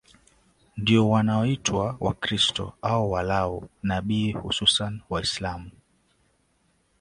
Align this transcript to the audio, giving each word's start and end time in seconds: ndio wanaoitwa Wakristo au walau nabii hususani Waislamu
ndio 0.77 1.09
wanaoitwa 1.09 1.97
Wakristo 1.99 2.73
au 2.81 3.11
walau 3.11 3.69
nabii 3.83 4.31
hususani 4.31 5.01
Waislamu 5.09 5.71